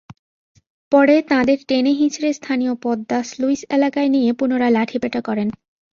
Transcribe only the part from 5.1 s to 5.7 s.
করেন।